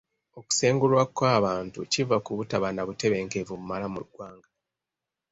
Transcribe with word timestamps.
Okusengulwa 0.39 1.03
kw'abantu 1.15 1.79
kiva 1.91 2.17
ku 2.25 2.31
butaba 2.37 2.67
na 2.71 2.83
butebenkevu 2.87 3.51
bumala 3.59 3.87
mu 3.93 4.01
ggwanga. 4.05 4.49